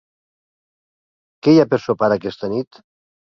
Què 1.47 1.53
hi 1.55 1.61
ha 1.63 1.67
per 1.73 1.81
sopar 1.85 2.11
aquesta 2.17 2.49
nit? 2.57 2.81